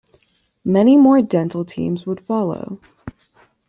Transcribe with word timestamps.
Many 0.65 0.97
more 0.97 1.21
Dental 1.21 1.63
teams 1.63 2.07
would 2.07 2.21
follow. 2.25 2.79